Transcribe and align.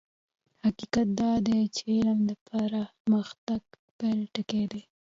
حقيقت 0.63 1.07
دا 1.19 1.31
دی 1.45 1.59
چې 1.75 1.83
علم 1.97 2.19
د 2.29 2.31
پرمختګ 2.47 3.61
پيل 3.97 4.19
ټکی 4.33 4.63
دی. 4.71 4.81